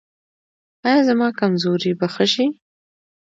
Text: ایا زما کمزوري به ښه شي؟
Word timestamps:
ایا 0.87 1.01
زما 1.09 1.27
کمزوري 1.39 1.91
به 1.99 2.07
ښه 2.13 2.25
شي؟ 2.33 2.45